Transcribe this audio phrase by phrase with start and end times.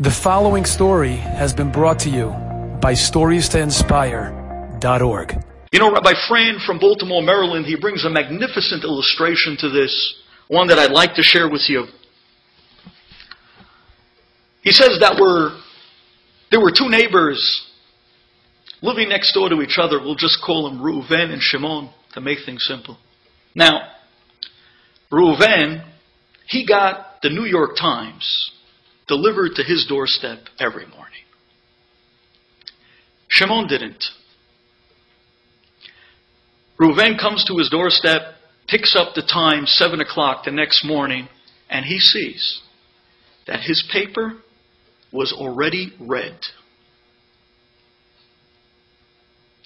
[0.00, 2.28] The following story has been brought to you
[2.80, 5.44] by StoriesToInspire.org.
[5.72, 10.68] You know, Rabbi Frand from Baltimore, Maryland, he brings a magnificent illustration to this, one
[10.68, 11.86] that I'd like to share with you.
[14.62, 15.58] He says that were,
[16.52, 17.66] there were two neighbors
[18.80, 19.98] living next door to each other.
[19.98, 22.98] We'll just call them Reuven and Shimon to make things simple.
[23.52, 23.80] Now,
[25.10, 25.82] Reuven,
[26.46, 28.52] he got the New York Times
[29.08, 31.24] delivered to his doorstep every morning.
[33.28, 34.04] Shimon didn't.
[36.78, 38.34] Reuven comes to his doorstep,
[38.68, 41.28] picks up the time, 7 o'clock the next morning,
[41.68, 42.62] and he sees
[43.46, 44.34] that his paper
[45.12, 46.38] was already read.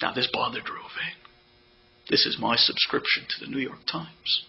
[0.00, 1.14] Now, this bothered Reuven.
[2.08, 4.44] This is my subscription to the New York Times.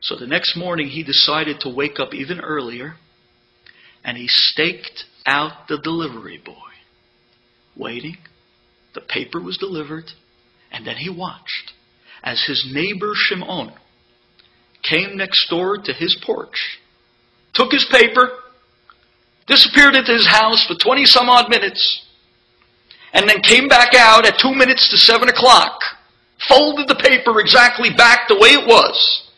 [0.00, 2.96] So the next morning, he decided to wake up even earlier
[4.04, 6.54] and he staked out the delivery boy,
[7.76, 8.16] waiting.
[8.94, 10.10] The paper was delivered,
[10.70, 11.72] and then he watched
[12.22, 13.72] as his neighbor Shimon
[14.82, 16.78] came next door to his porch,
[17.52, 18.30] took his paper,
[19.46, 22.06] disappeared into his house for 20 some odd minutes,
[23.12, 25.80] and then came back out at two minutes to seven o'clock,
[26.48, 29.28] folded the paper exactly back the way it was,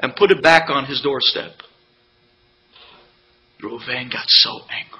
[0.00, 1.62] and put it back on his doorstep.
[3.62, 4.98] Reuven got so angry.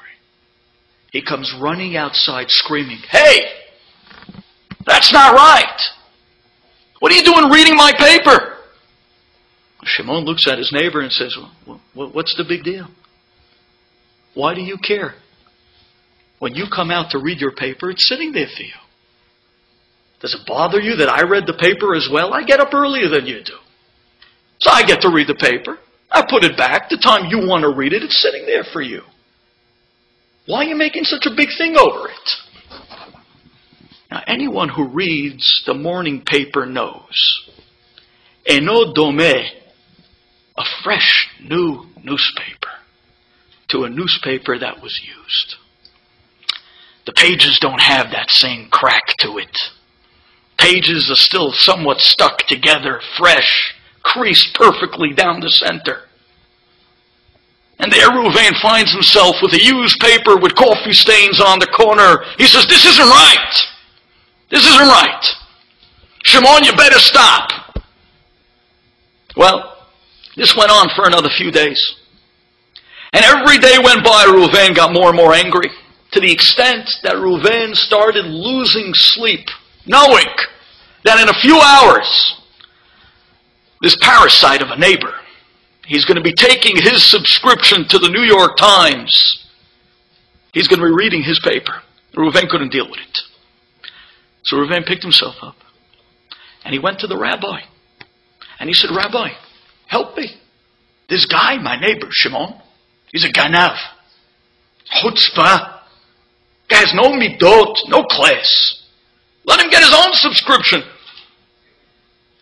[1.12, 3.40] He comes running outside screaming, Hey!
[4.86, 5.80] That's not right!
[7.00, 8.56] What are you doing reading my paper?
[9.84, 12.88] Shimon looks at his neighbor and says, well, What's the big deal?
[14.34, 15.14] Why do you care?
[16.38, 18.72] When you come out to read your paper, it's sitting there for you.
[20.20, 22.34] Does it bother you that I read the paper as well?
[22.34, 23.54] I get up earlier than you do.
[24.60, 25.78] So I get to read the paper.
[26.10, 26.88] I put it back.
[26.88, 29.02] The time you want to read it, it's sitting there for you.
[30.46, 32.30] Why are you making such a big thing over it?
[34.10, 37.50] Now, anyone who reads the morning paper knows.
[38.48, 39.46] Eino domeh,
[40.56, 42.70] a fresh, new newspaper,
[43.68, 45.56] to a newspaper that was used.
[47.04, 49.56] The pages don't have that same crack to it.
[50.58, 56.07] Pages are still somewhat stuck together, fresh, creased perfectly down the center.
[57.78, 62.24] And there Reuven finds himself with a used paper with coffee stains on the corner.
[62.36, 63.54] He says, This isn't right.
[64.50, 65.24] This isn't right.
[66.24, 67.50] Shimon, you better stop.
[69.36, 69.86] Well,
[70.36, 71.96] this went on for another few days.
[73.12, 75.70] And every day went by, Reuven got more and more angry
[76.12, 79.48] to the extent that Reuven started losing sleep,
[79.86, 80.26] knowing
[81.04, 82.34] that in a few hours
[83.80, 85.14] this parasite of a neighbor.
[85.88, 89.42] He's going to be taking his subscription to the New York Times.
[90.52, 91.80] He's going to be reading his paper.
[92.14, 93.18] Reuven couldn't deal with it.
[94.42, 95.56] So Reuven picked himself up
[96.62, 97.60] and he went to the rabbi.
[98.60, 99.30] And he said, Rabbi,
[99.86, 100.30] help me.
[101.08, 102.60] This guy, my neighbor, Shimon,
[103.10, 103.78] he's a ganav.
[104.92, 105.80] Chutzpah.
[106.68, 108.82] Guy has no midot, no class.
[109.46, 110.82] Let him get his own subscription.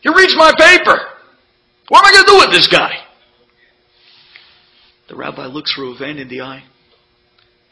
[0.01, 0.99] He reads my paper.
[1.89, 3.06] What am I going to do with this guy?
[5.09, 6.65] The rabbi looks Reuven in the eye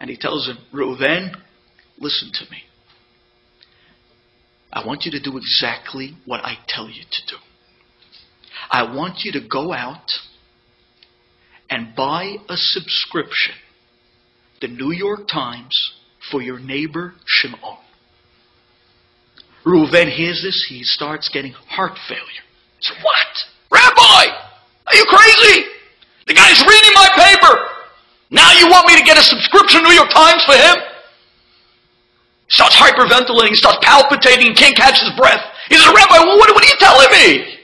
[0.00, 1.34] and he tells him, Reuven,
[1.99, 2.59] listen to me.
[4.72, 7.37] I want you to do exactly what I tell you to do.
[8.71, 10.11] I want you to go out
[11.71, 13.55] and buy a subscription,
[14.61, 15.93] the New York Times,
[16.31, 17.78] for your neighbor Shimon.
[19.65, 22.44] Reuven hears this, he starts getting heart failure.
[22.78, 23.81] He says, What?
[23.81, 24.37] Rabbi,
[24.87, 25.65] are you crazy?
[26.27, 27.75] The guy's reading my paper.
[28.31, 30.77] Now you want me to get a subscription to New York Times for him?
[32.49, 35.41] He starts hyperventilating, starts palpitating, can't catch his breath.
[35.69, 37.61] He says, Rabbi, what, what are you telling me?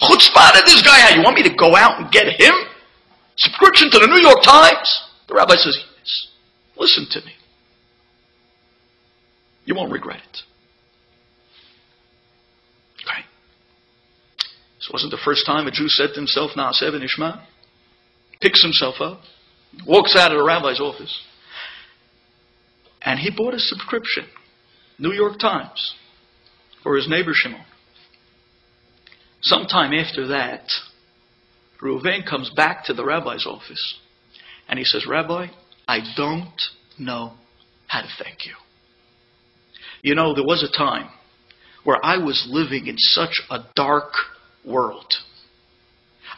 [0.00, 2.54] Chutzpah did this guy You want me to go out and get him?
[3.36, 4.88] Subscription to the New York Times?
[5.28, 6.28] The rabbi says, yes.
[6.76, 7.32] Listen to me.
[9.64, 10.38] You won't regret it.
[13.04, 13.22] Okay.
[14.78, 17.42] This wasn't the first time a Jew said to himself, Na'aseh v'nishma.
[18.40, 19.20] Picks himself up,
[19.86, 21.22] walks out of the rabbi's office,
[23.02, 24.24] and he bought a subscription,
[24.98, 25.94] New York Times,
[26.82, 27.64] for his neighbor Shimon.
[29.40, 30.64] Sometime after that,
[31.80, 33.94] Reuven comes back to the rabbi's office,
[34.68, 35.46] and he says, Rabbi,
[35.86, 36.60] I don't
[36.98, 37.34] know
[37.86, 38.54] how to thank you.
[40.02, 41.08] You know, there was a time
[41.84, 44.12] where I was living in such a dark
[44.64, 45.12] world.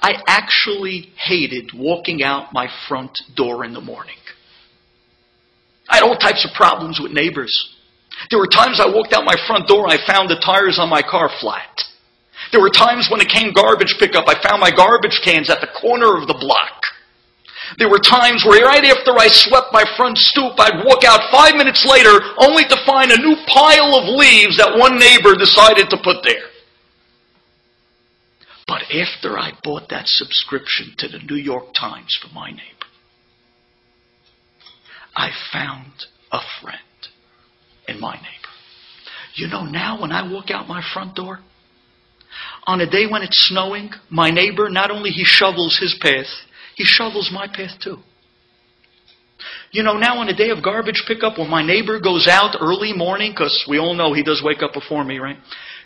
[0.02, 4.16] I actually hated walking out my front door in the morning.
[5.88, 7.76] I had all types of problems with neighbors.
[8.30, 10.88] There were times I walked out my front door, and I found the tires on
[10.88, 11.82] my car flat.
[12.52, 15.70] There were times when it came garbage pickup, I found my garbage cans at the
[15.80, 16.82] corner of the block.
[17.78, 21.54] There were times where right after I swept my front stoop, I'd walk out five
[21.54, 25.98] minutes later only to find a new pile of leaves that one neighbor decided to
[26.02, 26.49] put there.
[28.92, 32.60] After I bought that subscription to the New York Times for my neighbor,
[35.14, 35.92] I found
[36.32, 36.78] a friend
[37.86, 38.26] in my neighbor.
[39.34, 41.38] You know, now when I walk out my front door,
[42.66, 46.26] on a day when it's snowing, my neighbor, not only he shovels his path,
[46.74, 47.98] he shovels my path too.
[49.72, 52.92] You know, now on a day of garbage pickup, when my neighbor goes out early
[52.92, 55.38] morning, because we all know he does wake up before me, right?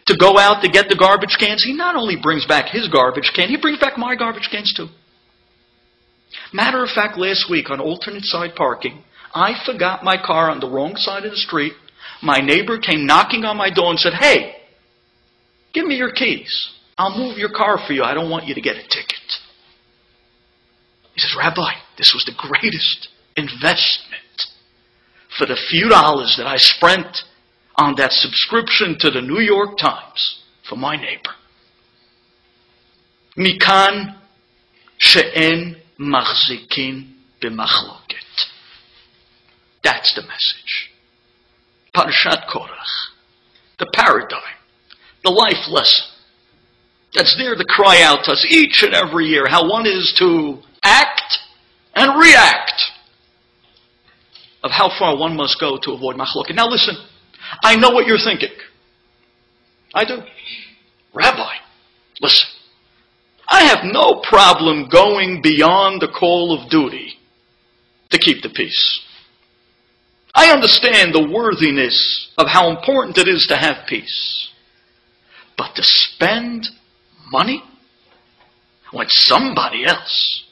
[0.07, 3.33] To go out to get the garbage cans, he not only brings back his garbage
[3.35, 4.89] can, he brings back my garbage cans too.
[6.53, 9.03] Matter of fact, last week on alternate side parking,
[9.35, 11.73] I forgot my car on the wrong side of the street.
[12.23, 14.57] My neighbor came knocking on my door and said, Hey,
[15.73, 16.71] give me your keys.
[16.99, 18.03] I'll move your car for you.
[18.03, 19.41] I don't want you to get a ticket.
[21.15, 24.23] He says, Rabbi, this was the greatest investment
[25.37, 27.23] for the few dollars that I spent
[27.77, 31.31] on that subscription to the New York Times for my neighbor.
[33.37, 34.17] Mikan
[34.99, 37.13] she'en machzikin
[37.43, 38.49] b'machloket.
[39.83, 40.91] That's the message.
[41.95, 43.11] Parashat Korach.
[43.79, 44.41] The paradigm.
[45.25, 46.07] The life lesson.
[47.13, 50.59] That's there to cry out to us each and every year how one is to
[50.83, 51.39] act
[51.95, 52.83] and react
[54.65, 56.55] of how far one must go to avoid machloket.
[56.55, 56.97] Now listen,
[57.63, 58.57] I know what you're thinking.
[59.95, 60.23] I do.
[61.13, 61.55] Rabbi,
[62.21, 62.49] listen.
[63.49, 67.15] I have no problem going beyond the call of duty
[68.11, 69.01] to keep the peace.
[70.35, 74.49] I understand the worthiness of how important it is to have peace.
[75.57, 76.67] But to spend
[77.31, 77.63] money
[78.93, 80.45] when somebody else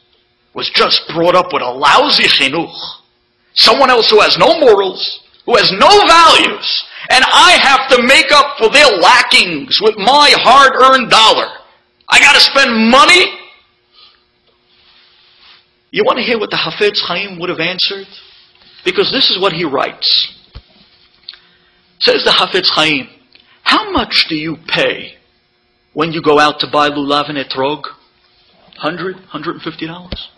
[0.54, 2.76] was just brought up with a lousy chinuch,
[3.54, 8.30] someone else who has no morals, who has no values, and I have to make
[8.30, 11.48] up for their lackings with my hard-earned dollar.
[12.08, 13.38] I gotta spend money?
[15.90, 18.06] You want to hear what the Hafetz Chaim would have answered?
[18.84, 20.08] Because this is what he writes.
[22.00, 23.08] Says the Hafetz Chaim,
[23.62, 25.14] how much do you pay
[25.92, 27.84] when you go out to buy lulav and etrog?
[28.76, 30.28] Hundred, hundred and fifty dollars.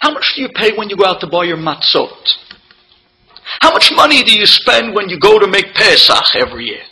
[0.00, 2.16] How much do you pay when you go out to buy your matzot?
[3.64, 6.82] How much money do you spend when you go to make Pesach every year?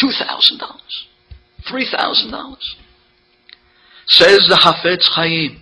[0.00, 1.06] Two thousand dollars,
[1.68, 2.76] three thousand dollars.
[4.06, 5.60] Says the Hafetz Chaim,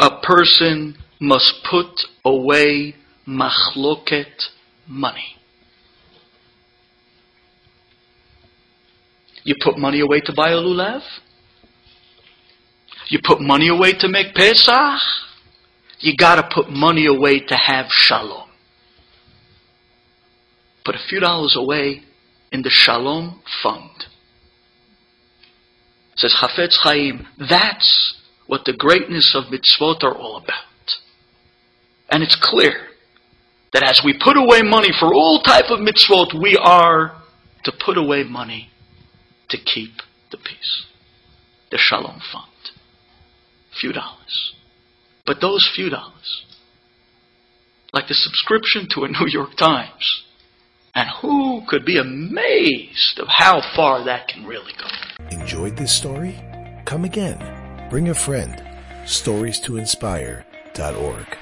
[0.00, 1.86] a person must put
[2.24, 4.48] away machloket
[4.88, 5.36] money.
[9.44, 11.02] You put money away to buy a lulav?
[13.10, 15.00] You put money away to make Pesach?
[16.00, 18.47] You gotta put money away to have shalom.
[20.88, 22.00] Put a few dollars away
[22.50, 24.06] in the shalom fund.
[26.16, 30.94] Says Hafetz Chaim, that's what the greatness of mitzvot are all about.
[32.08, 32.86] And it's clear
[33.74, 37.20] that as we put away money for all type of mitzvot, we are
[37.64, 38.70] to put away money
[39.50, 39.90] to keep
[40.30, 40.86] the peace.
[41.70, 42.46] The shalom fund.
[43.78, 44.54] Few dollars.
[45.26, 46.46] But those few dollars,
[47.92, 50.24] like the subscription to a New York Times,
[50.98, 54.88] and who could be amazed of how far that can really go?
[55.30, 56.34] Enjoyed this story?
[56.86, 57.38] Come again.
[57.88, 58.60] Bring a friend.
[59.06, 61.38] Stories to inspire.org.